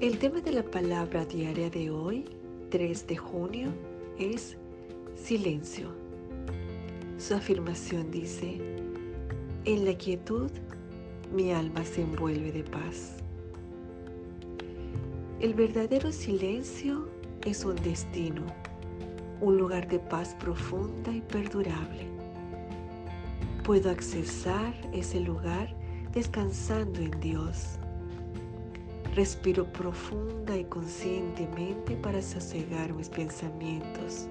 [0.00, 2.24] El tema de la palabra diaria de hoy,
[2.70, 3.68] 3 de junio,
[4.18, 4.56] es
[5.14, 5.88] silencio.
[7.18, 8.62] Su afirmación dice,
[9.66, 10.50] en la quietud
[11.34, 13.16] mi alma se envuelve de paz.
[15.38, 17.06] El verdadero silencio
[17.44, 18.46] es un destino,
[19.42, 22.06] un lugar de paz profunda y perdurable.
[23.64, 25.76] Puedo accesar ese lugar
[26.14, 27.78] descansando en Dios
[29.20, 34.26] Respiro profunda y conscientemente para sosegar mis pensamientos.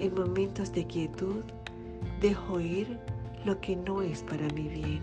[0.00, 1.44] En momentos de quietud,
[2.20, 2.98] dejo ir
[3.44, 5.00] lo que no es para mi bien.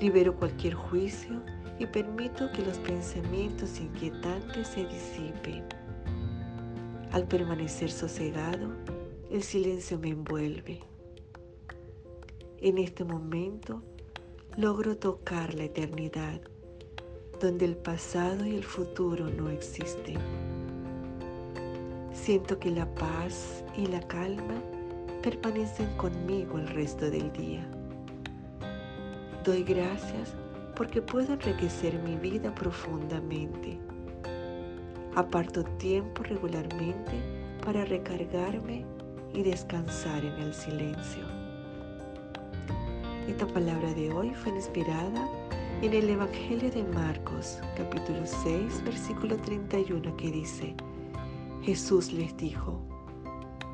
[0.00, 1.42] Libero cualquier juicio
[1.80, 5.64] y permito que los pensamientos inquietantes se disipen.
[7.10, 8.70] Al permanecer sosegado,
[9.32, 10.78] el silencio me envuelve.
[12.58, 13.82] En este momento,
[14.56, 16.40] logro tocar la eternidad,
[17.42, 20.16] donde el pasado y el futuro no existen.
[22.10, 24.62] Siento que la paz y la calma
[25.22, 27.68] permanecen conmigo el resto del día.
[29.44, 30.34] Doy gracias
[30.74, 33.78] porque puedo enriquecer mi vida profundamente.
[35.16, 37.20] Aparto tiempo regularmente
[37.62, 38.86] para recargarme
[39.34, 41.45] y descansar en el silencio.
[43.28, 45.28] Esta palabra de hoy fue inspirada
[45.82, 50.76] en el Evangelio de Marcos, capítulo 6, versículo 31, que dice,
[51.60, 52.80] Jesús les dijo,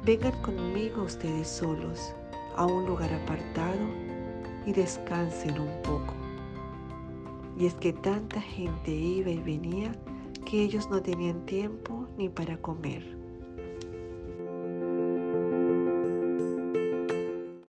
[0.05, 2.15] vengan conmigo ustedes solos
[2.57, 3.87] a un lugar apartado
[4.65, 6.15] y descansen un poco.
[7.59, 9.93] Y es que tanta gente iba y venía
[10.47, 13.22] que ellos no tenían tiempo ni para comer.